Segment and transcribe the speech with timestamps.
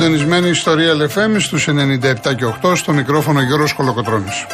[0.00, 4.46] συντονισμένοι στο Real FM στους 97 και 8 στο μικρόφωνο Γιώργος Κολοκοτρώνης.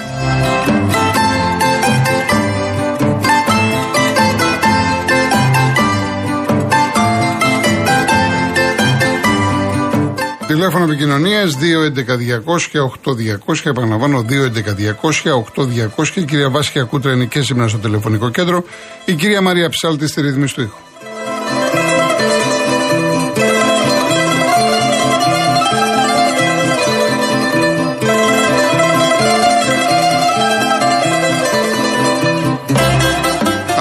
[10.46, 13.64] Τηλέφωνο επικοινωνίας 211-200-8200.
[13.64, 16.16] Επαναλαμβάνω 211-200-8200.
[16.16, 18.64] Η κυρία Βάσια Κούτρα είναι και σήμερα στο τηλεφωνικό κέντρο.
[19.04, 20.83] Η κυρία Μαρία Ψάλτη στη ρύθμιση του ήχου.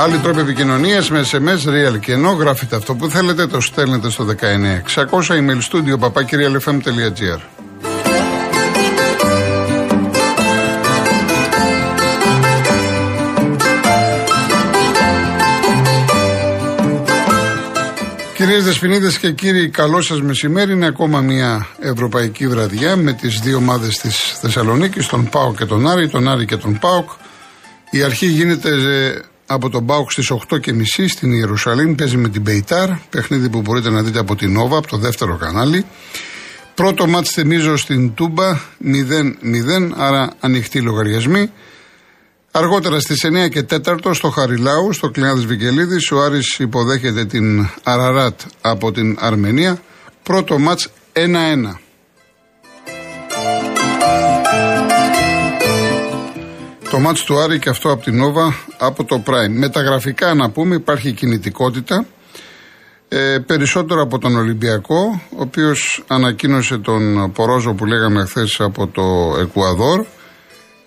[0.04, 4.26] Άλλοι τρόποι επικοινωνίας με SMS, real και ενώ γράφετε αυτό που θέλετε, το στέλνετε στο
[4.26, 7.40] 19600 email studio papakirialfm.gr.
[18.36, 20.72] Κυρίες Δεσποινίδες και κύριοι, καλό σας μεσημέρι.
[20.72, 25.88] Είναι ακόμα μια ευρωπαϊκή βραδιά με τις δύο ομάδες της Θεσσαλονίκης, τον Πάοκ και τον
[25.88, 27.09] Άρη, τον Άρη και τον Πάοκ.
[27.90, 31.96] Η αρχή γίνεται ε, από τον Μπάουκ στις 8.30 στην Ιερουσαλήμ.
[31.96, 35.36] Παίζει με την Πεϊτάρ, παιχνίδι που μπορείτε να δείτε από την Νόβα, από το δεύτερο
[35.38, 35.86] κανάλι.
[36.76, 41.52] Πρώτο μάτς θυμίζω στην Τούμπα 0-0, άρα ανοιχτή λογαριασμοί.
[42.52, 48.40] Αργότερα στις 9 και 4 στο Χαριλάου, στο Κλινάδης Βικελίδης, ο Άρης υποδέχεται την Αραράτ
[48.62, 49.81] από την Αρμενία.
[50.24, 51.80] Πρώτο μάτς 1-1.
[56.94, 59.50] Το μάτς του Άρη και αυτό από την Νόβα από το Prime.
[59.50, 62.06] Με τα γραφικά να πούμε υπάρχει κινητικότητα.
[63.08, 69.38] Ε, περισσότερο από τον Ολυμπιακό, ο οποίος ανακοίνωσε τον Πορόζο που λέγαμε χθες από το
[69.40, 70.06] Εκουαδόρ.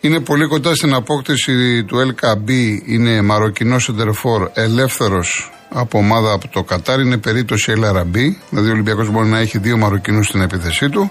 [0.01, 2.51] Είναι πολύ κοντά στην απόκτηση του LKB,
[2.87, 8.17] είναι Μαροκινός Σεντερφόρ, ελεύθερος από ομάδα από το Κατάρ, είναι περίπτωση LRB,
[8.51, 11.11] δηλαδή ο Ολυμπιακός μπορεί να έχει δύο Μαροκινούς στην επίθεσή του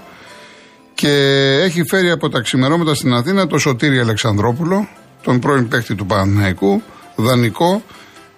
[0.95, 1.09] και
[1.63, 4.87] έχει φέρει από τα ξημερώματα στην Αθήνα το Σωτήρι Αλεξανδρόπουλο,
[5.23, 6.81] τον πρώην παίκτη του Παναθηναϊκού,
[7.15, 7.83] δανεικό,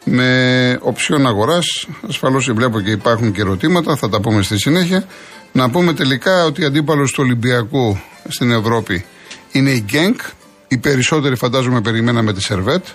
[0.03, 1.87] με οψιόν αγοράς.
[2.09, 5.05] Ασφαλώς βλέπω και υπάρχουν και ερωτήματα, θα τα πούμε στη συνέχεια.
[5.51, 9.05] Να πούμε τελικά ότι αντίπαλος του Ολυμπιακού στην Ευρώπη
[9.51, 10.19] είναι η Γκένκ.
[10.67, 12.85] Οι περισσότεροι φαντάζομαι περιμέναμε τη Σερβέτ.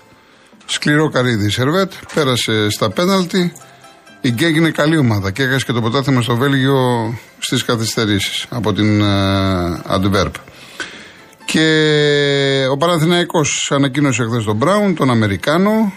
[0.67, 1.93] Σκληρό καρύδι η Σερβέτ.
[2.15, 3.53] Πέρασε στα πέναλτι.
[4.25, 8.72] Η Γκέγκ είναι καλή ομάδα και έχασε και το ποτάθημα στο Βέλγιο στις καθυστερήσεις από
[8.72, 9.03] την
[9.87, 10.34] Αντβέρπ.
[11.44, 15.93] Και ο Παναθηναϊκός ανακοίνωσε χθες τον Μπράουν, τον Αμερικάνο.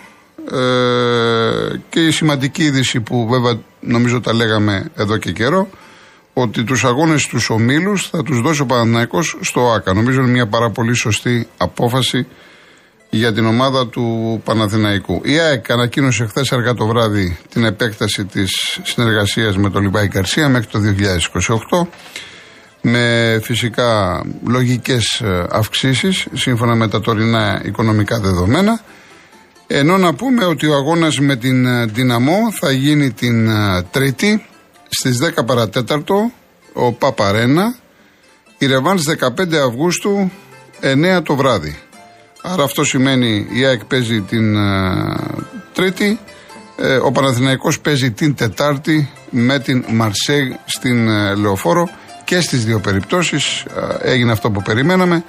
[0.52, 5.69] Ε, και η σημαντική είδηση που βέβαια νομίζω τα λέγαμε εδώ και καιρό
[6.34, 9.94] ότι τους αγώνες τους ομίλους θα τους δώσει ο Παναθηναϊκός στο ΆΚΑ.
[9.94, 12.28] Νομίζω είναι μια πάρα πολύ σωστή απόφαση
[13.18, 15.22] για την ομάδα του Παναθηναϊκού.
[15.24, 20.50] Η ΑΕΚ ανακοίνωσε χθες αργά το βράδυ την επέκταση της συνεργασίας με τον Λιμπάη Καρσία
[20.50, 20.80] μέχρι το
[21.81, 21.88] 2028
[22.81, 28.81] με φυσικά λογικές ε, αυξήσεις σύμφωνα με τα τωρινά οικονομικά δεδομένα.
[29.68, 34.46] Ενώ να πούμε ότι ο αγώνας με την ε, Δυναμό θα γίνει την ε, Τρίτη
[34.90, 36.31] στις 10 παρατέταρτο
[36.74, 37.75] ο Παπαρένα.
[38.58, 39.04] Η Ρεβάνς
[39.38, 40.31] 15 Αυγούστου
[41.18, 41.80] 9 το βράδυ
[42.47, 46.19] Άρα αυτό σημαίνει η ΑΕΚ παίζει την uh, Τρίτη,
[46.78, 51.89] ε, ο Παναθηναϊκός παίζει την Τετάρτη με την Μαρσέγ στην uh, Λεωφόρο
[52.23, 53.66] και στις δύο περιπτώσεις
[54.01, 55.24] έγινε αυτό που περιμέναμε.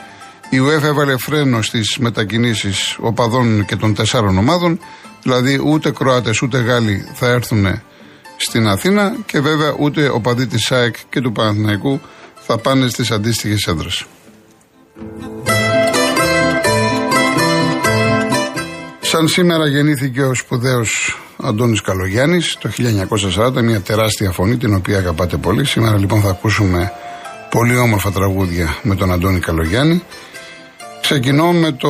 [0.50, 4.80] Η UEFA έβαλε φρένο στις μετακινήσεις οπαδών και των τεσσάρων ομάδων,
[5.22, 7.82] δηλαδή ούτε Κροάτες ούτε Γάλλοι θα έρθουν
[8.36, 12.00] στην Αθήνα και βέβαια ούτε οπαδοί της ΑΕΚ και του Παναθηναϊκού
[12.34, 14.06] θα πάνε στις αντίστοιχες έδρες.
[19.16, 22.70] Σαν σήμερα γεννήθηκε ο σπουδαίος Αντώνης Καλογιάννης το
[23.58, 25.64] 1940, μια τεράστια φωνή την οποία αγαπάτε πολύ.
[25.64, 26.92] Σήμερα λοιπόν θα ακούσουμε
[27.50, 30.02] πολύ όμορφα τραγούδια με τον Αντώνη Καλογιάννη.
[31.00, 31.88] Ξεκινώ με, το,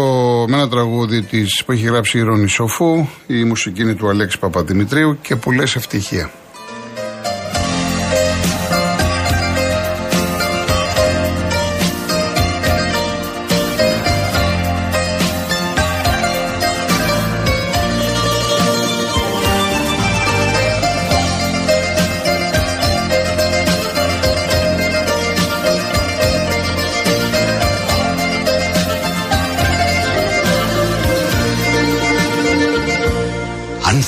[0.48, 4.38] με ένα τραγούδι της, που έχει γράψει η Ρόνη Σοφού, η μουσική είναι του Αλέξη
[4.38, 6.30] Παπαδημητρίου και που λες ευτυχία.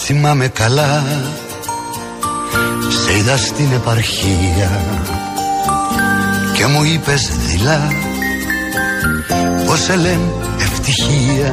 [0.09, 1.05] Θυμάμαι καλά.
[3.05, 4.71] Σε είδα στην επαρχία
[6.57, 7.93] Και μου είπες δειλά
[9.67, 11.53] Πως σε λένε ευτυχία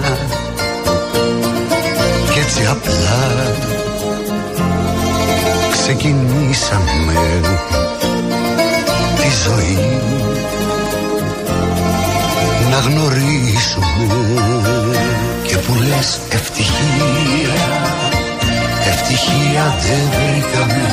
[19.87, 20.83] δεν βρήκαμε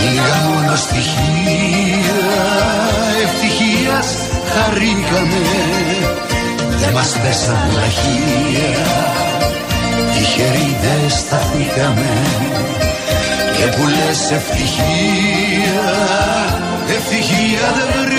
[0.00, 2.20] λίγα μόνο στοιχεία
[3.24, 4.08] ευτυχίας
[4.52, 5.42] χαρήκαμε.
[6.80, 8.86] Δεν μας πέσαν λαχεία
[10.12, 12.10] τυχεροί δεν σταθήκαμε.
[13.56, 15.82] Και που λες ευτυχία
[16.96, 18.17] ευτυχία δεν βρήκαμε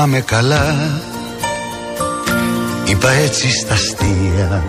[0.00, 0.76] θυμάμαι καλά.
[2.84, 4.64] Είπα έτσι στα αστεία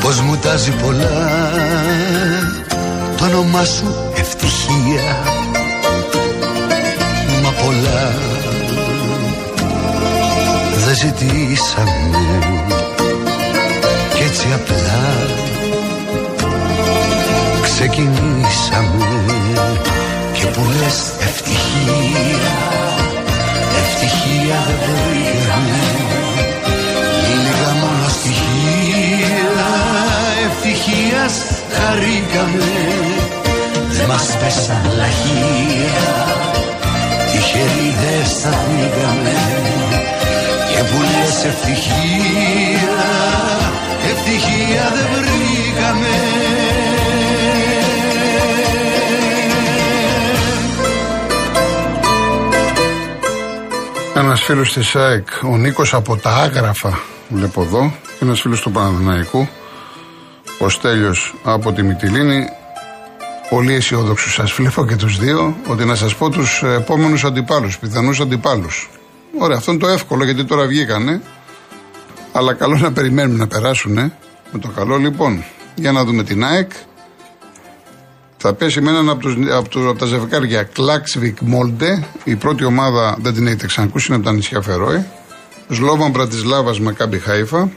[0.00, 1.50] Πως μου τάζει πολλά.
[3.16, 5.18] Το όνομά σου ευτυχία
[7.42, 8.12] Μα πολλά.
[10.84, 12.89] Δεν ζητήσαμε
[24.50, 25.80] ευτυχία δεν βρήκαμε
[27.28, 29.68] Λίγα μόνο στοιχεία
[30.46, 31.34] ευτυχίας
[31.76, 32.70] χαρήκαμε.
[33.90, 36.08] Δεν μας πέσαν λαχεία
[37.32, 39.38] Τυχεροί δεν σταθήκαμε
[40.68, 42.98] Και που λες ευτυχία
[44.10, 46.14] Ευτυχία δεν βρήκαμε
[54.20, 57.92] Ένας φίλος της ΑΕΚ, ο Νίκος από τα Άγραφα, βλέπω εδώ.
[58.06, 59.48] Και ένας φίλος του Παναδημαϊκού,
[60.58, 62.44] ο Στέλιος από τη Μυτιλίνη.
[63.50, 68.20] Πολύ αισιόδοξου σας βλέπω και τους δύο, ότι να σας πω τους επόμενους αντιπάλους, πιθανούς
[68.20, 68.90] αντιπάλους.
[69.38, 71.22] Ωραία, αυτό είναι το εύκολο γιατί τώρα βγήκανε.
[72.32, 73.94] Αλλά καλό να περιμένουμε να περάσουν.
[74.52, 75.44] Με το καλό λοιπόν,
[75.74, 76.70] για να δούμε την ΑΕΚ.
[78.42, 82.04] Θα πέσει με έναν από, τους, από, τους, από τα ζευγάρια Κλάξβικ Μόλντε.
[82.24, 85.06] Η πρώτη ομάδα δεν την έχετε ξανακούσει, είναι από τα νησιά Φερόε.
[85.68, 87.70] Σλόβαν Πρατισλάβας με Κάμπι Χάιφα.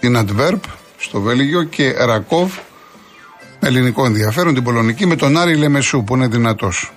[0.00, 0.62] Την Αντβέρπ
[0.98, 2.52] στο Βέλγιο και Ρακόβ
[3.60, 6.92] με ελληνικό ενδιαφέρον, την Πολωνική, με τον Άρη Λεμεσού που είναι δυνατός.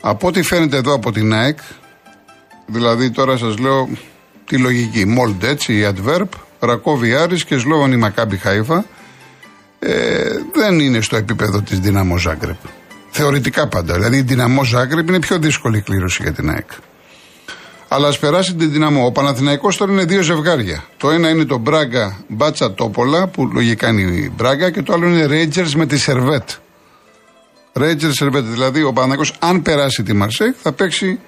[0.00, 1.58] Από ό,τι φαίνεται εδώ από την ΑΕΚ,
[2.66, 3.88] δηλαδή τώρα σας λέω
[4.46, 5.04] τη λογική.
[5.04, 8.84] Μόλντε έτσι, η Αντβέρπ, Ρακόβ Άρης και Σλόβαν η Μακάμπι Χάιφα
[9.78, 12.56] ε, δεν είναι στο επίπεδο της Δυναμό Ζάγκρεπ.
[13.10, 13.94] Θεωρητικά πάντα.
[13.94, 16.70] Δηλαδή η Δυναμό Ζάγκρεπ είναι πιο δύσκολη κλήρωση για την ΑΕΚ.
[17.88, 19.06] Αλλά ας περάσει την Δυναμό.
[19.06, 20.84] Ο Παναθηναϊκός τώρα είναι δύο ζευγάρια.
[20.96, 25.08] Το ένα είναι το Μπράγκα Μπάτσκα Τόπολα, που λογικά είναι η Μπράγκα, και το άλλο
[25.08, 26.48] είναι Rangers με τη Σερβέτ.
[27.72, 28.44] Rangers Σερβέτ.
[28.44, 31.20] Δηλαδή ο Παναθηναϊκός αν περάσει τη Μαρσέιγ θα παίξει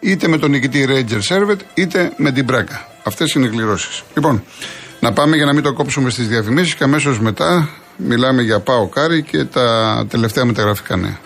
[0.00, 2.88] είτε με τον νικητή Rangers Σερβέτ είτε με την Μπράγκα.
[3.02, 4.02] Αυτές είναι οι κληρώσεις.
[4.14, 4.42] Λοιπόν,
[5.00, 8.86] να πάμε για να μην το κόψουμε στις διαφημίσεις και αμέσως μετά Μιλάμε για ΠΑΟΚ,
[8.88, 11.18] Άρη και τα τελευταία μεταγραφικά νέα.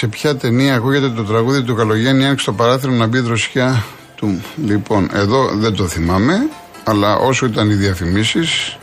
[0.00, 4.42] Σε ποια ταινία ακούγεται το τραγούδι του Καλογέννη, άνοιξε το παράθυρο να μπει δροσιά του.
[4.64, 6.48] Λοιπόν, εδώ δεν το θυμάμαι,
[6.84, 8.78] αλλά όσο ήταν οι διαφημίσεις,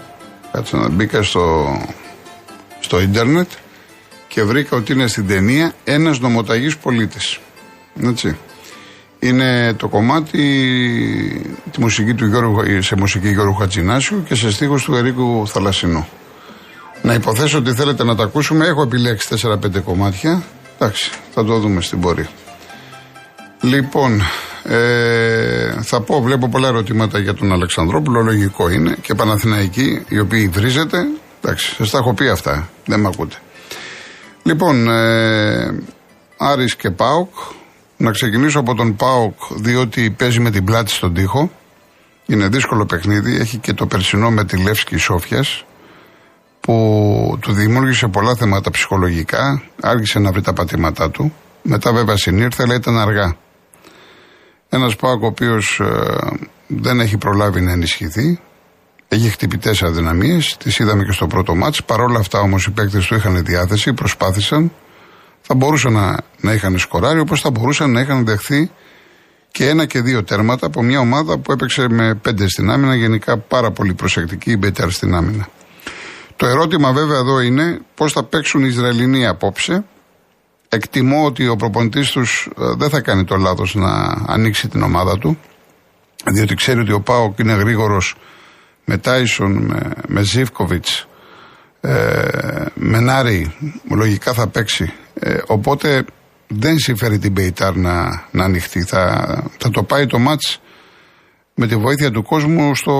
[0.51, 1.77] κάτσε να μπήκα στο,
[2.79, 3.49] στο ίντερνετ
[4.27, 7.39] και βρήκα ότι είναι στην ταινία ένας νομοταγής πολίτης.
[8.03, 8.37] Έτσι.
[9.19, 10.41] Είναι το κομμάτι
[11.71, 16.07] τη μουσική του Γιώργου, σε μουσική Γιώργου Χατζινάσιου και σε στίχους του Ερίκου Θαλασσινού.
[17.01, 18.65] Να υποθέσω ότι θέλετε να τα ακούσουμε.
[18.65, 20.43] Έχω επιλέξει 4-5 κομμάτια.
[20.79, 22.29] Εντάξει, θα το δούμε στην πορεία.
[23.61, 24.21] Λοιπόν,
[24.63, 30.47] ε, θα πω, βλέπω πολλά ερωτήματα για τον Αλεξανδρόπουλο, λογικό είναι, και Παναθηναϊκοί, οι οποίοι
[30.47, 30.97] βρίζετε.
[31.41, 33.35] Εντάξει, σας τα έχω πει αυτά, δεν με ακούτε.
[34.43, 35.83] Λοιπόν, ε,
[36.37, 37.29] Άρης και Πάοκ.
[37.97, 41.51] Να ξεκινήσω από τον Πάοκ, διότι παίζει με την πλάτη στον τοίχο.
[42.25, 45.65] Είναι δύσκολο παιχνίδι, έχει και το περσινό με τη Λεύσκη Σόφιας
[46.67, 51.33] που του δημιούργησε πολλά θέματα ψυχολογικά, άρχισε να βρει τα πατήματά του.
[51.61, 53.35] Μετά βέβαια συνήρθε, αλλά ήταν αργά.
[54.69, 56.15] Ένας Πάκο ο οποίος ε,
[56.67, 58.39] δεν έχει προλάβει να ενισχυθεί.
[59.07, 61.83] Έχει χτυπητέ αδυναμίες, τις είδαμε και στο πρώτο μάτς.
[61.83, 64.71] Παρ' όλα αυτά όμως οι παίκτες του είχαν διάθεση, προσπάθησαν.
[65.41, 68.71] Θα μπορούσαν να, να είχαν σκοράρει, όπως θα μπορούσαν να είχαν δεχθεί
[69.51, 72.95] και ένα και δύο τέρματα από μια ομάδα που έπαιξε με πέντε στην άμυνα.
[72.95, 75.47] Γενικά πάρα πολύ προσεκτική η Μπέτερ στην άμυνα.
[76.37, 79.85] Το ερώτημα βέβαια εδώ είναι πώς θα παίξουν οι Ισραηλινοί απόψε.
[80.69, 85.17] Εκτιμώ ότι ο προπονητής τους ε, δεν θα κάνει το λάθος να ανοίξει την ομάδα
[85.17, 85.39] του,
[86.25, 88.15] διότι ξέρει ότι ο Πάοκ είναι γρήγορος
[88.85, 91.07] με Τάισον, με, με Ζήφκοβιτς,
[91.81, 93.55] ε, με Νάρη,
[93.89, 94.93] λογικά θα παίξει.
[95.13, 96.05] Ε, οπότε
[96.47, 98.81] δεν συμφέρει την Μπεϊτάρ να, να ανοιχτεί.
[98.81, 99.25] Θα,
[99.57, 100.61] θα το πάει το μάτς
[101.59, 102.95] με τη βοήθεια του κόσμου στο,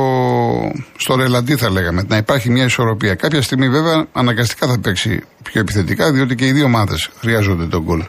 [0.98, 3.16] στο ρελαντί θα λέγαμε, να υπάρχει μια ισορροπία.
[3.16, 7.84] Κάποια στιγμή βέβαια αναγκαστικά θα παίξει πιο επιθετικά, διότι και οι δύο ομάδες χρειάζονται τον
[7.84, 8.04] γκολ.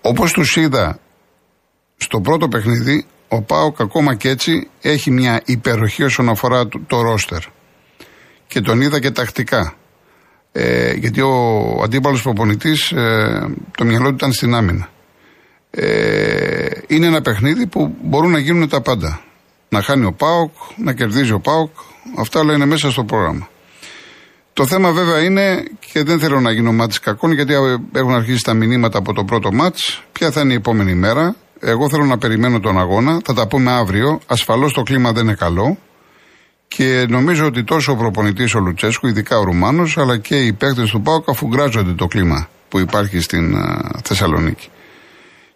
[0.00, 0.98] Όπως τους είδα
[1.96, 7.00] στο πρώτο παιχνίδι, ο Πάοκ ακόμα και έτσι έχει μια υπεροχή όσον αφορά το, το
[7.00, 7.42] ρόστερ.
[8.46, 9.74] Και τον είδα και τακτικά.
[10.52, 14.88] Ε, γιατί ο αντίπαλος προπονητής, ε, το μυαλό του ήταν στην άμυνα.
[15.70, 19.20] Ε, είναι ένα παιχνίδι που μπορούν να γίνουν τα πάντα.
[19.72, 21.70] Να χάνει ο Πάοκ, να κερδίζει ο Πάοκ,
[22.18, 23.48] αυτά όλα είναι μέσα στο πρόγραμμα.
[24.52, 27.54] Το θέμα βέβαια είναι, και δεν θέλω να γίνω μάτι κακών, γιατί
[27.92, 30.02] έχουν αρχίσει τα μηνύματα από το πρώτο μάτς.
[30.12, 31.36] Ποια θα είναι η επόμενη μέρα.
[31.60, 33.20] Εγώ θέλω να περιμένω τον αγώνα.
[33.24, 34.20] Θα τα πούμε αύριο.
[34.26, 35.78] Ασφαλώς το κλίμα δεν είναι καλό.
[36.68, 40.90] Και νομίζω ότι τόσο ο προπονητής ο Λουτσέσκου, ειδικά ο Ρουμάνος, αλλά και οι παίκτες
[40.90, 43.54] του ΠΑΟΚ αφουγκράζονται το κλίμα που υπάρχει στην
[44.04, 44.68] Θεσσαλονίκη.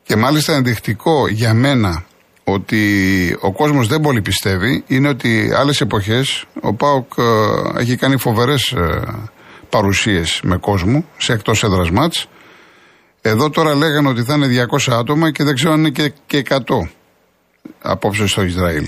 [0.02, 2.04] Και μάλιστα ενδεικτικό για μένα
[2.48, 7.12] ότι ο κόσμος δεν πολύ πιστεύει είναι ότι άλλες εποχές ο ΠΑΟΚ
[7.78, 8.74] έχει κάνει φοβερές
[9.68, 12.28] παρουσίες με κόσμο σε εκτός έδρας μάτς.
[13.20, 16.42] Εδώ τώρα λέγανε ότι θα είναι 200 άτομα και δεν ξέρω αν είναι και, και
[16.48, 16.58] 100
[17.82, 18.86] απόψε στο Ισραήλ.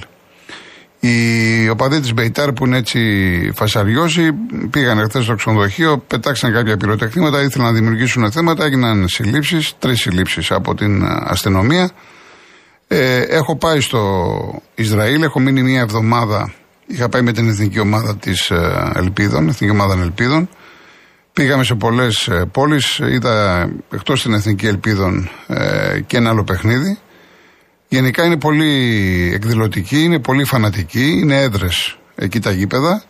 [1.01, 3.01] Οι οπαδοί της Μπεϊτάρ που είναι έτσι
[3.55, 4.33] φασαριώσει
[4.71, 10.51] πήγαν χθες στο ξενοδοχείο, πετάξαν κάποια πυροτεχνήματα, ήθελαν να δημιουργήσουν θέματα, έγιναν συλλήψεις, τρεις συλλήψεις
[10.51, 11.91] από την αστυνομία.
[12.91, 16.53] Ε, έχω πάει στο Ισραήλ, έχω μείνει μία εβδομάδα.
[16.87, 20.49] Είχα πάει με την εθνική ομάδα της ε, Ελπίδων, εθνική ομάδα Ελπίδων.
[21.33, 26.99] Πήγαμε σε πολλές ε, πόλεις, είδα εκτός την εθνική Ελπίδων ε, και ένα άλλο παιχνίδι.
[27.89, 33.03] Γενικά είναι πολύ εκδηλωτική, είναι πολύ φανατική, είναι έδρες εκεί τα γήπεδα.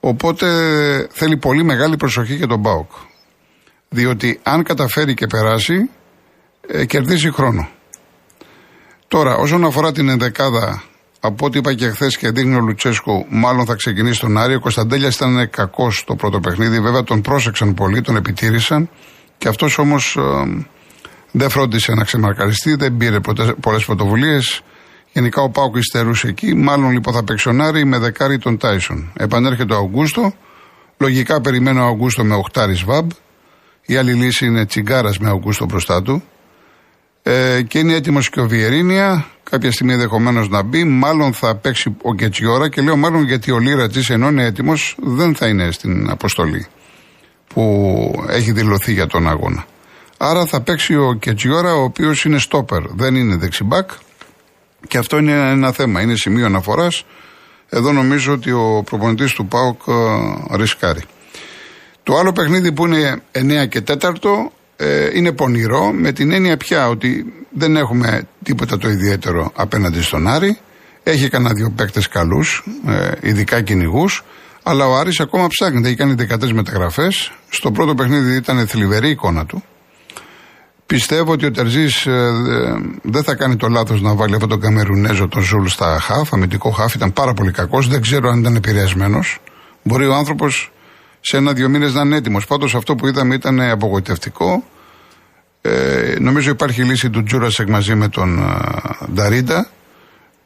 [0.00, 0.46] Οπότε
[1.10, 2.90] θέλει πολύ μεγάλη προσοχή για τον Μπάουκ.
[3.88, 5.90] Διότι αν καταφέρει και περάσει,
[6.68, 7.68] ε, κερδίζει χρόνο.
[9.08, 10.82] Τώρα, όσον αφορά την ενδεκάδα,
[11.20, 14.54] από ό,τι είπα και χθες και δείχνει ο Λουτσέσκο, μάλλον θα ξεκινήσει τον Άρη.
[14.54, 16.80] Ο Κωνσταντέλιας ήταν κακός το πρώτο παιχνίδι.
[16.80, 18.88] Βέβαια τον πρόσεξαν πολύ, τον επιτήρησαν.
[19.38, 20.66] Και αυτός όμως ε,
[21.30, 23.20] δεν φρόντισε να ξεμαρκαριστεί, δεν πήρε
[23.60, 24.62] πολλές πρωτοβουλίες.
[25.12, 26.54] Γενικά ο Πάουκ υστερούσε εκεί.
[26.54, 27.50] Μάλλον λοιπόν θα παίξει
[27.84, 29.12] με δεκάρι τον Τάισον.
[29.16, 30.32] Επανέρχεται ο Αυγούστο.
[30.98, 33.10] Λογικά περιμένω ο Αυγούστο με οχτάρι Σβάμπ.
[33.86, 36.22] Η άλλη λύση είναι τσιγκάρας με Αυγούστο μπροστά του.
[37.30, 39.26] Ε, και είναι έτοιμος και ο Βιερίνια.
[39.50, 40.84] Κάποια στιγμή ενδεχομένως να μπει.
[40.84, 42.68] Μάλλον θα παίξει ο Κετσιόρα.
[42.68, 46.66] Και λέω μάλλον γιατί ο Λίρα ενώ είναι έτοιμος δεν θα είναι στην αποστολή
[47.54, 49.64] που έχει δηλωθεί για τον αγώνα.
[50.18, 53.90] Άρα θα παίξει ο Κετζιόρα, ο οποίος είναι στόπερ, δεν είναι δεξιμπάκ.
[54.88, 57.04] Και αυτό είναι ένα θέμα, είναι σημείο αναφοράς.
[57.68, 61.02] Εδώ νομίζω ότι ο προπονητής του ΠΑΟΚ ε, ρισκάρει.
[62.02, 63.22] Το άλλο παιχνίδι που είναι
[63.64, 64.12] 9 και 4
[64.80, 70.28] ε, είναι πονηρό με την έννοια πια ότι δεν έχουμε τίποτα το ιδιαίτερο απέναντι στον
[70.28, 70.58] Άρη.
[71.02, 74.24] Έχει κανένα δύο παίκτες καλούς, ε, ειδικά κυνηγούς.
[74.62, 75.86] Αλλά ο Άρης ακόμα ψάχνει.
[75.86, 77.32] Έχει κάνει 13 μεταγραφές.
[77.48, 79.64] Στο πρώτο παιχνίδι ήταν θλιβερή εικόνα του.
[80.86, 82.32] Πιστεύω ότι ο Τερζής ε,
[83.02, 86.32] δεν θα κάνει το λάθος να βάλει αυτόν τον Καμερουνέζο, τον Ζουλ, στα χαφ.
[86.32, 87.88] Αμυντικό χαφ ήταν πάρα πολύ κακός.
[87.88, 89.38] Δεν ξέρω αν ήταν επηρεασμένος.
[89.82, 90.72] Μπορεί ο άνθρωπος
[91.20, 92.46] σε ένα-δύο μήνες να είναι έτοιμος.
[92.46, 94.64] Πάντως αυτό που είδαμε ήταν απογοητευτικό.
[95.60, 99.68] Ε, νομίζω υπάρχει λύση του Τζούρασεκ μαζί με τον ε, Νταρίντα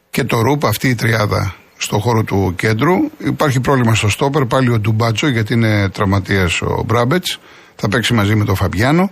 [0.09, 2.95] και το Ρουπ, αυτή η τριάδα στο χώρο του κέντρου.
[3.17, 7.39] Υπάρχει πρόβλημα στο στόπερ, πάλι ο Ντουμπάτσο γιατί είναι τραυματίας ο Μπράμπετς.
[7.75, 9.11] Θα παίξει μαζί με τον Φαμπιάνο.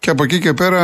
[0.00, 0.82] Και από εκεί και πέρα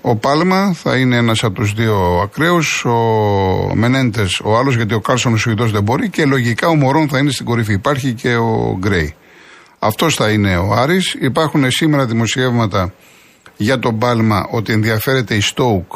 [0.00, 2.84] ο Πάλμα θα είναι ένας από τους δύο ακραίους.
[2.84, 6.08] Ο Μενέντες ο άλλος, γιατί ο Κάρσον ο Σουηδός δεν μπορεί.
[6.08, 7.72] Και λογικά ο Μορόν θα είναι στην κορυφή.
[7.72, 9.14] Υπάρχει και ο Γκρέι.
[9.78, 11.16] Αυτός θα είναι ο Άρης.
[11.20, 12.92] Υπάρχουν σήμερα δημοσιεύματα
[13.56, 15.92] για τον Πάλμα ότι ενδιαφέρεται η Στόουκ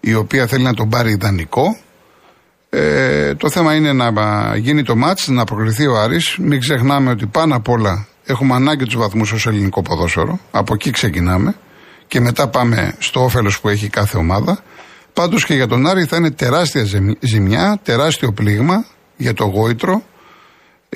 [0.00, 1.76] η οποία θέλει να τον πάρει ιδανικό.
[2.70, 4.12] Ε, το θέμα είναι να
[4.56, 6.36] γίνει το μάτς, να προκριθεί ο Άρης.
[6.38, 10.38] Μην ξεχνάμε ότι πάνω απ' όλα Έχουμε ανάγκη τους βαθμούς ως ελληνικό ποδόσφαιρο.
[10.50, 11.54] Από εκεί ξεκινάμε.
[12.06, 14.62] Και μετά πάμε στο όφελος που έχει κάθε ομάδα.
[15.12, 16.84] Πάντως και για τον Άρη θα είναι τεράστια
[17.20, 18.84] ζημιά, τεράστιο πλήγμα
[19.16, 20.02] για το γόητρο,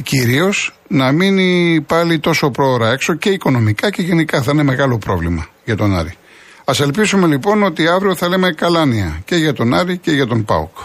[0.03, 5.47] κυρίως να μείνει πάλι τόσο πρόωρα έξω και οικονομικά και γενικά θα είναι μεγάλο πρόβλημα
[5.65, 6.15] για τον Άρη.
[6.65, 10.45] Α ελπίσουμε λοιπόν ότι αύριο θα λέμε καλάνια και για τον Άρη και για τον
[10.45, 10.77] Πάουκ.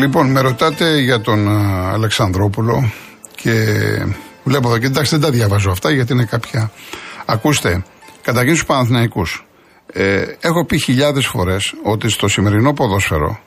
[0.00, 1.48] Λοιπόν, με ρωτάτε για τον
[1.92, 2.92] Αλεξανδρόπουλο
[3.34, 3.52] και
[4.44, 6.70] βλέπω εδώ και εντάξει δεν τα διαβάζω αυτά γιατί είναι κάποια.
[7.26, 7.82] Ακούστε,
[8.22, 9.46] καταρχήν στους Παναθηναϊκούς.
[9.92, 13.40] Ε, έχω πει χιλιάδες φορές ότι στο σημερινό ποδόσφαιρο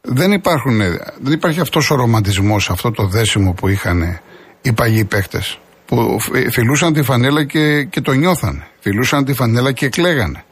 [0.00, 0.78] δεν, υπάρχουν,
[1.20, 4.20] δεν υπάρχει αυτός ο ρομαντισμός, αυτό το δέσιμο που είχαν
[4.62, 6.18] οι παλιοί παίχτες που
[6.50, 8.64] φιλούσαν τη φανέλα και, και το νιώθαν.
[8.80, 10.44] Φιλούσαν τη φανέλα και κλαίγανε.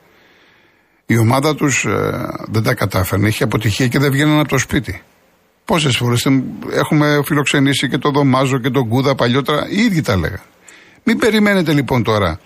[1.10, 5.02] Η ομάδα τους ε, δεν τα κατάφερνε, είχε αποτυχία και δεν βγαίνανε από το σπίτι.
[5.64, 6.26] Πόσες φορές
[6.72, 10.40] έχουμε φιλοξενήσει και τον Δωμάζο και τον Κούδα παλιότερα, οι ίδιοι τα λέγανε.
[11.04, 12.40] Μην περιμένετε λοιπόν τώρα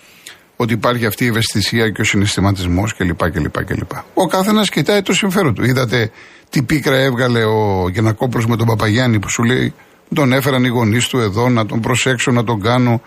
[0.55, 3.29] ότι υπάρχει αυτή η ευαισθησία και ο συναισθηματισμός κλπ.
[3.31, 3.91] κλπ, κλπ.
[4.13, 5.63] Ο καθένας κοιτάει το συμφέρον του.
[5.63, 6.11] Είδατε
[6.49, 9.73] τι πίκρα έβγαλε ο Γεννακόπουλο με τον Παπαγιάννη που σου λέει
[10.13, 13.01] τον έφεραν οι γονείς του εδώ να τον προσέξω, να τον κάνω.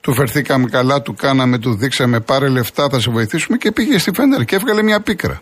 [0.00, 4.10] Του φερθήκαμε καλά, του κάναμε, του δείξαμε, πάρε λεφτά, θα σε βοηθήσουμε και πήγε στη
[4.14, 5.40] Φέντερ και έβγαλε μια πίκρα.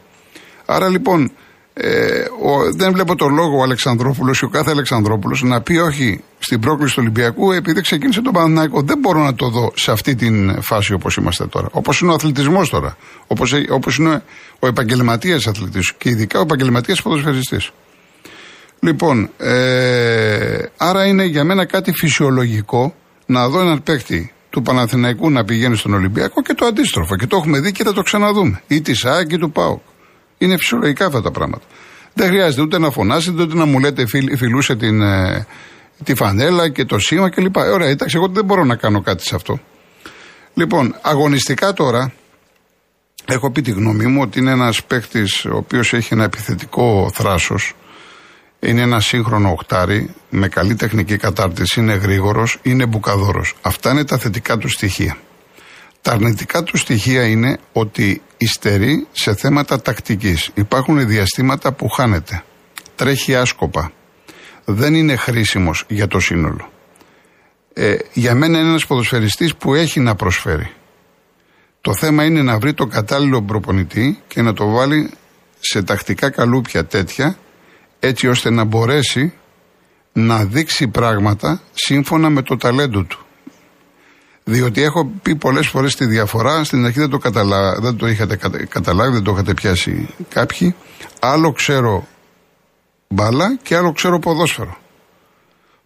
[0.66, 1.30] Άρα λοιπόν
[1.78, 6.20] ε, ο, δεν βλέπω τον λόγο ο Αλεξανδρόπουλος ή ο κάθε Αλεξανδρόπουλος να πει όχι
[6.38, 8.82] στην πρόκληση του Ολυμπιακού επειδή ξεκίνησε τον Παναθηναϊκό.
[8.82, 11.68] Δεν μπορώ να το δω σε αυτή την φάση όπως είμαστε τώρα.
[11.70, 12.96] Όπως είναι ο αθλητισμός τώρα.
[13.26, 14.22] Όπως όπως είναι
[14.58, 17.70] ο επαγγελματίας αθλητής και ειδικά ο επαγγελματίας ποδοσφαιριστής.
[18.80, 22.94] Λοιπόν, ε, άρα είναι για μένα κάτι φυσιολογικό
[23.26, 27.16] να δω έναν παίκτη του Παναθηναϊκού να πηγαίνει στον Ολυμπιακό και το αντίστροφο.
[27.16, 28.62] Και το έχουμε δει και θα το ξαναδούμε.
[28.66, 29.80] Ή τη ΣΑΚ ή του ΠΑΟΚ.
[30.38, 31.64] Είναι φυσιολογικά αυτά τα πράγματα.
[32.14, 35.46] Δεν χρειάζεται ούτε να φωνάσετε, ούτε να μου λέτε φιλ, φιλούσε την, ε,
[36.04, 37.56] τη φανέλα και το σήμα κλπ.
[37.56, 39.58] Ε, ωραία, εντάξει, εγώ δεν μπορώ να κάνω κάτι σε αυτό.
[40.54, 42.12] Λοιπόν, αγωνιστικά τώρα,
[43.26, 47.74] έχω πει τη γνώμη μου ότι είναι ένας παίκτης ο οποίος έχει ένα επιθετικό θράσος.
[48.60, 53.54] Είναι ένα σύγχρονο οκτάρι με καλή τεχνική κατάρτιση, είναι γρήγορος, είναι μπουκαδόρος.
[53.62, 55.16] Αυτά είναι τα θετικά του στοιχεία.
[56.02, 60.50] Τα αρνητικά του στοιχεία είναι ότι υστερεί σε θέματα τακτικής.
[60.54, 62.42] Υπάρχουν διαστήματα που χάνεται.
[62.94, 63.92] Τρέχει άσκοπα.
[64.64, 66.70] Δεν είναι χρήσιμος για το σύνολο.
[67.72, 70.72] Ε, για μένα είναι ένας ποδοσφαιριστής που έχει να προσφέρει.
[71.80, 75.10] Το θέμα είναι να βρει το κατάλληλο προπονητή και να το βάλει
[75.60, 77.36] σε τακτικά καλούπια τέτοια
[78.06, 79.32] έτσι ώστε να μπορέσει
[80.12, 83.18] να δείξει πράγματα σύμφωνα με το ταλέντο του.
[84.44, 87.78] Διότι έχω πει πολλές φορές τη διαφορά, στην αρχή δεν το, καταλα...
[87.80, 88.36] δεν το είχατε
[88.68, 90.74] καταλάβει, δεν το είχατε πιάσει κάποιοι.
[91.20, 92.06] Άλλο ξέρω
[93.08, 94.76] μπάλα και άλλο ξέρω ποδόσφαιρο.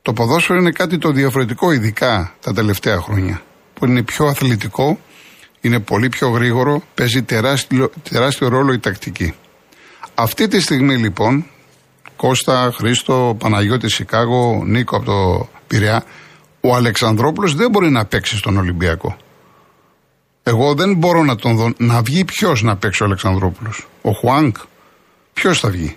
[0.02, 3.42] Το ποδόσφαιρο είναι κάτι το διαφορετικό, ειδικά τα τελευταία χρόνια.
[3.74, 4.98] Που είναι πιο αθλητικό,
[5.60, 9.34] είναι πολύ πιο γρήγορο, παίζει τεράστιο, τεράστιο ρόλο η τακτική.
[10.14, 11.46] Αυτή τη στιγμή λοιπόν,
[12.20, 16.04] Κώστα, Χρήστο, Παναγιώτη, Σικάγο, Νίκο από το Πειραιά,
[16.60, 19.16] ο Αλεξανδρόπουλος δεν μπορεί να παίξει στον Ολυμπιακό.
[20.42, 21.72] Εγώ δεν μπορώ να τον δω.
[21.76, 23.88] Να βγει ποιος να παίξει ο Αλεξανδρόπουλος.
[24.02, 24.56] Ο Χουάνκ.
[25.32, 25.96] Ποιος θα βγει.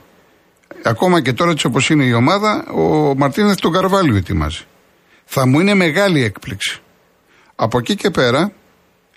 [0.84, 4.64] Ακόμα και τώρα έτσι όπως είναι η ομάδα, ο Μαρτίνεθ τον Καρβάλιο ετοιμάζει.
[5.26, 6.82] Θα μου είναι μεγάλη έκπληξη.
[7.56, 8.52] Από εκεί και πέρα,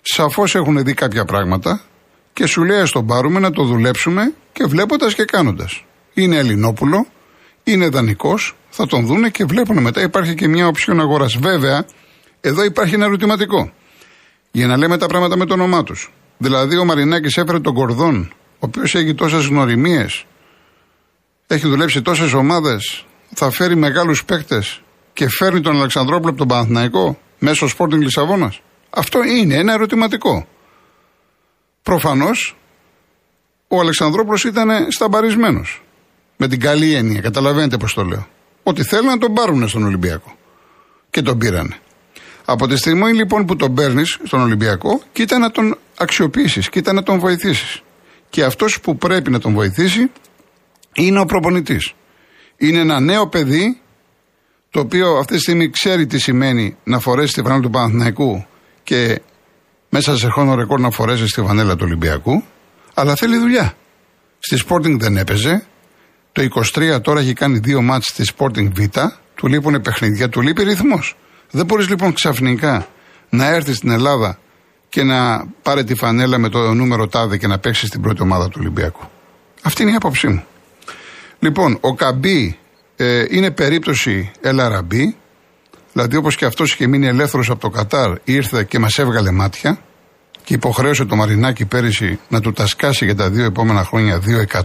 [0.02, 1.80] σαφώς έχουν δει κάποια πράγματα
[2.32, 5.84] και σου λέει: στον πάρουμε να το δουλέψουμε και βλέποντας και κάνοντας.
[6.18, 7.07] Είναι Ελληνόπουλο,
[7.64, 11.37] είναι δανεικός, θα τον δούνε και βλέπουν μετά υπάρχει και μια οψιόν αγοράς.
[11.37, 11.87] Βέβαια,
[12.40, 13.72] εδώ υπάρχει ένα ερωτηματικό.
[14.50, 16.12] Για να λέμε τα πράγματα με το όνομά τους.
[16.38, 20.24] Δηλαδή, ο Μαρινάκης έφερε τον Κορδόν, ο οποίος έχει τόσες γνωριμίες,
[21.46, 24.81] έχει δουλέψει τόσες ομάδες, θα φέρει μεγάλους παίκτες
[25.12, 28.61] και φέρνει τον Αλεξανδρόπουλο από τον Παναθηναϊκό μέσω Sporting Λισαβόνας.
[28.90, 30.46] Αυτό είναι ένα ερωτηματικό.
[31.83, 32.57] Προφανώς
[33.68, 35.81] ο Αλεξανδρόπουλος ήταν σταμπαρισμένος.
[36.37, 38.27] Με την καλή έννοια, καταλαβαίνετε πώς το λέω.
[38.62, 40.37] Ότι θέλουν να τον πάρουν στον Ολυμπιακό.
[41.11, 41.77] Και τον πήρανε.
[42.44, 47.03] Από τη στιγμή λοιπόν που τον παίρνεις στον Ολυμπιακό, κοίτα να τον αξιοποιήσεις, κοίτα να
[47.03, 47.83] τον βοηθήσεις.
[48.31, 50.11] Και αυτός που πρέπει να τον βοηθήσει
[50.92, 51.92] είναι ο προπονητής.
[52.57, 53.81] Είναι ένα νέο παιδί,
[54.70, 58.46] το οποίο αυτή τη στιγμή ξέρει τι σημαίνει να φορέσεις τη βανέλα του Παναθηναϊκού
[58.83, 59.20] και
[59.88, 62.42] μέσα σε χρόνο ρεκόρ να φορέσεις τη βανέλα του Ολυμπιακού,
[62.94, 63.75] αλλά θέλει δουλειά.
[64.38, 65.66] Στη Sporting δεν έπαιζε,
[66.37, 66.62] το
[66.96, 68.99] 23 τώρα έχει κάνει δύο μάτς στη Sporting Β,
[69.35, 71.16] του λείπουν παιχνίδια, του λείπει ρυθμός.
[71.51, 72.87] Δεν μπορείς λοιπόν ξαφνικά
[73.31, 74.38] να έρθεις στην Ελλάδα
[74.88, 78.49] και να πάρει τη φανέλα με το νούμερο τάδε και να παίξεις στην πρώτη ομάδα
[78.49, 79.11] του Ολυμπιακού.
[79.62, 80.44] Αυτή είναι η άποψή μου.
[81.38, 82.59] Λοιπόν, ο Καμπή
[82.99, 84.92] Ε, είναι περίπτωση LRB,
[85.92, 89.79] δηλαδή όπως και αυτός είχε μείνει ελεύθερος από το Κατάρ, ήρθε και μας έβγαλε μάτια
[90.46, 94.20] και υποχρέωσε το Μαρινάκι πέρυσι να του τα σκάσει για τα δύο επόμενα χρόνια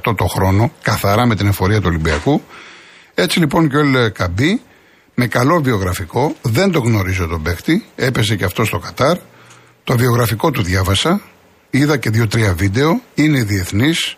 [0.05, 2.41] 2% το χρόνο, καθαρά με την εφορία του Ολυμπιακού.
[3.13, 4.61] Έτσι λοιπόν και ο Ελ Καμπή,
[5.13, 9.17] με καλό βιογραφικό, δεν το γνωρίζω τον παίχτη, έπεσε και αυτό στο Κατάρ.
[9.83, 11.21] Το βιογραφικό του διάβασα,
[11.69, 14.17] είδα και δύο-τρία βίντεο, είναι διεθνής,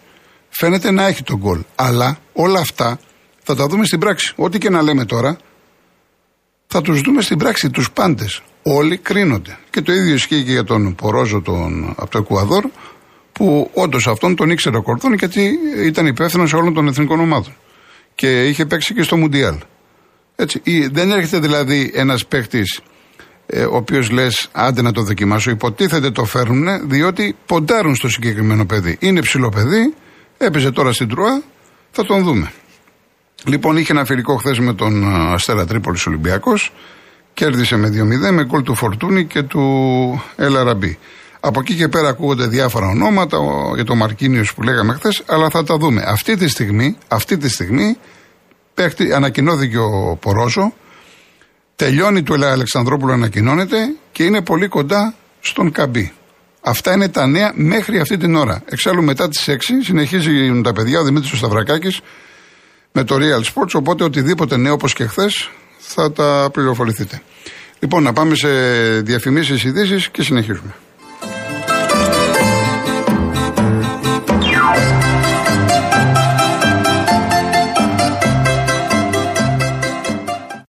[0.50, 1.64] φαίνεται να έχει τον γκολ.
[1.76, 3.00] Αλλά όλα αυτά
[3.44, 4.34] θα τα δούμε στην πράξη.
[4.36, 5.38] Ό,τι και να λέμε τώρα,
[6.76, 8.42] θα τους δούμε στην πράξη, τους πάντες.
[8.64, 9.58] Όλοι κρίνονται.
[9.70, 12.66] Και το ίδιο ισχύει και για τον Πορόζο τον, από το Εκουαδόρ,
[13.34, 17.54] που όντως αυτόν τον ήξερε ο Κορδόν γιατί ήταν υπεύθυνος όλων των εθνικών ομάδων.
[18.16, 19.56] Και είχε παίξει και στο Μουντιάλ.
[20.36, 20.62] Έτσι.
[20.92, 22.64] Δεν έρχεται δηλαδή ένας παίχτη
[23.46, 25.50] ε, ο οποίος λες, άντε να το δοκιμάσω.
[25.50, 28.98] Υποτίθεται το φέρνουν διότι ποντάρουν στο συγκεκριμένο παιδί.
[29.00, 29.94] Είναι ψηλό παιδί,
[30.38, 31.42] έπαιζε τώρα στην Τρουά,
[31.92, 32.52] θα τον δούμε.
[33.46, 36.74] Λοιπόν, είχε ένα φιλικό χθες με τον ε, Αστέρα Τρίπολης Ολυμπιακός.
[37.34, 37.88] Κέρδισε με
[38.30, 39.62] 2-0 με κόλ του Φορτούνη και του
[40.36, 40.98] Ελαραμπή.
[41.40, 43.38] Από εκεί και πέρα ακούγονται διάφορα ονόματα
[43.76, 46.04] για το Μαρκίνιος που λέγαμε χθες, αλλά θα τα δούμε.
[46.06, 47.98] Αυτή τη στιγμή, αυτή τη στιγμή
[48.74, 50.74] παίχτη, ανακοινώθηκε ο Πορόζο,
[51.76, 53.78] τελειώνει του Αλεξανδρόπουλου ανακοινώνεται
[54.12, 56.12] και είναι πολύ κοντά στον Καμπή.
[56.62, 58.62] Αυτά είναι τα νέα μέχρι αυτή την ώρα.
[58.66, 62.02] Εξάλλου μετά τις 6 συνεχίζει τα παιδιά, ο Δημήτρης Σταυρακάκης
[62.94, 67.22] με το Real Sports, οπότε οτιδήποτε νέο όπως και χθες θα τα πληροφορηθείτε.
[67.80, 68.50] Λοιπόν, να πάμε σε
[69.02, 70.76] διαφημίσεις ειδήσεις και συνεχίζουμε.